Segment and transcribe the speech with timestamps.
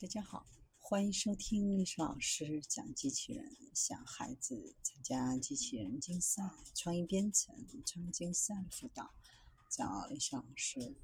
[0.00, 0.46] 大家好，
[0.78, 6.42] 欢迎收听历史老师讲机器人，想孩子参加机器人竞赛、
[6.74, 9.10] 创意编程、创意竞赛辅导，
[9.68, 10.96] 找历史老师。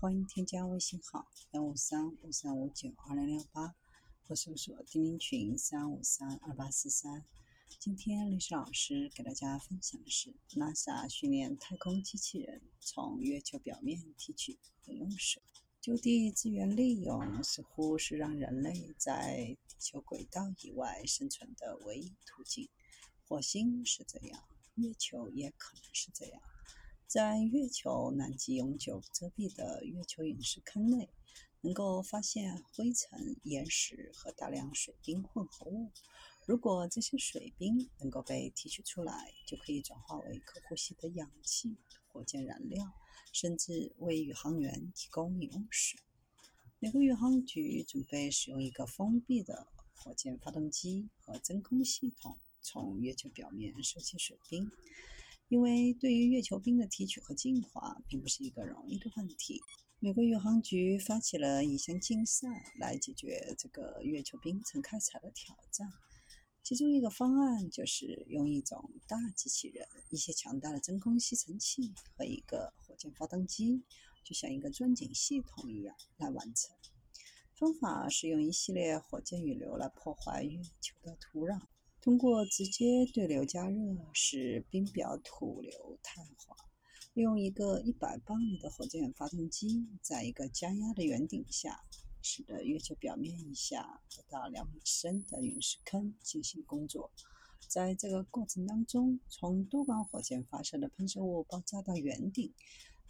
[0.00, 3.74] 欢迎添加微信号幺五三五三五九二零六八，
[4.22, 7.24] 或搜索钉钉群三五三二八四三。
[7.80, 15.42] 今天历史老师给大家分享的是，NASA 训练太空机器人从月球表面提取和用水。
[15.84, 22.70] 就地资源利用似乎是让人类在地球轨道以外生存的唯一途径。
[23.28, 24.44] 火星是这样，
[24.76, 26.40] 月球也可能是这样。
[27.06, 31.10] 在月球南极永久遮蔽的月球陨石坑内，
[31.60, 35.90] 能够发现灰尘、岩石和大量水冰混合物。
[36.46, 41.76] 如果这些水冰能够被提取出来，就可以转化为可呼吸的氧气、
[42.08, 42.92] 火箭燃料。
[43.32, 45.98] 甚至为宇航员提供饮用水。
[46.78, 54.70] 美国宇航局准备使用一个封闭的火箭发动机和真空系统从月球表面收集水冰，
[55.48, 59.60] 因为对于月球冰的提取和净化并不是一个容易的问题。
[59.98, 62.46] 美国宇航局发起了一项竞赛
[62.78, 65.92] 来解决这个月球冰层开采的挑战。
[66.64, 73.84] 其中一个方案就是用一种大机器人、一些强大的真空吸尘器和一个火箭发动机，
[74.24, 76.74] 就像一个钻井系统一样来完成。
[77.52, 81.60] 方法是用一系列火箭雨流来破坏月球的土壤，
[82.00, 83.78] 通过直接对流加热
[84.14, 86.56] 使冰表土流碳化。
[87.12, 91.84] 用一个一百磅里的火箭发动机，在一个加压的圆顶下。
[92.24, 97.10] 使得月球表面以下不到两米深的陨石坑进行工作。
[97.68, 102.50] 在这个过程当中，从多管火箭发射的喷射物爆炸到圆顶，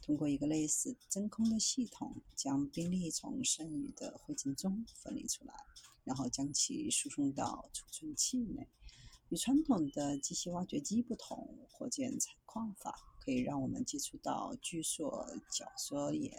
[0.03, 5.55] 通过一个类似真空的系统，将冰粒从剩余的灰尘中分离出来，
[6.03, 8.67] 然后将其输送到储存器内。
[9.35, 12.97] 与传统的机械挖掘机不同，火箭采矿法。
[13.19, 16.31] 可以让我们接触到聚缩、角缩岩、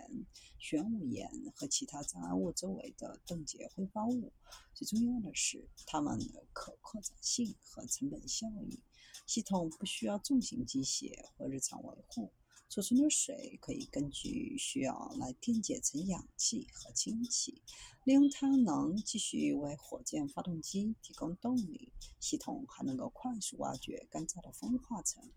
[0.60, 4.32] 玄武岩和其他障碍物周围的冻结挥发物。
[4.74, 8.80] 最重要的是，它们的可扩展性和成本效益。
[9.26, 12.32] 系统不需要重型机械或日常维护。
[12.68, 17.62] 储存的水可以根据需要来电解成氧气和氢气，
[18.04, 21.94] 利用它能继续为火箭发动机提供动力。
[22.20, 25.32] 系统还能够快速挖掘干燥的风化层。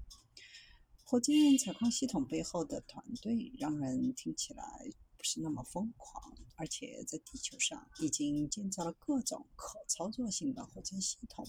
[1.04, 11.44] 火箭采矿系统背后的团队让人听起来不是那么疯狂，而且在地球上已经建造了各种可操作性的火箭系统，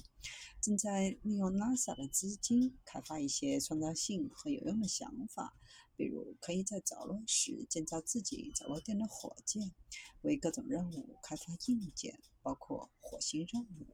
[0.59, 5.55] 正在利用 NASA 的资金开发一些创造性和有用的想法，
[5.95, 9.71] 比如可以在着陆时建造自己着陆点的火箭，
[10.23, 13.93] 为各种任务开发硬件，包括火星任务、